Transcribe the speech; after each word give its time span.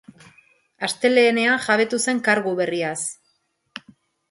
Astelehean 0.87 1.39
jabetu 1.67 2.01
zen 2.07 2.23
kargu 2.31 2.57
berriaz. 2.63 2.99